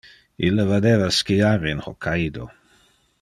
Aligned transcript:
Ille 0.47 0.63
vadeva 0.71 1.11
skiar 1.19 1.67
in 1.73 1.85
Hokkaido. 1.89 2.49